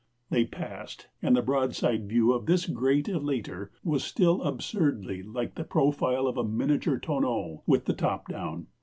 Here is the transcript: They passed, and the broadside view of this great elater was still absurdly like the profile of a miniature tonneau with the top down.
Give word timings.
They 0.31 0.45
passed, 0.45 1.09
and 1.21 1.35
the 1.37 1.43
broadside 1.43 2.09
view 2.09 2.31
of 2.33 2.47
this 2.47 2.65
great 2.65 3.07
elater 3.07 3.69
was 3.83 4.03
still 4.03 4.41
absurdly 4.41 5.21
like 5.21 5.53
the 5.53 5.63
profile 5.63 6.25
of 6.25 6.37
a 6.37 6.43
miniature 6.43 6.97
tonneau 6.97 7.61
with 7.67 7.85
the 7.85 7.93
top 7.93 8.27
down. 8.27 8.65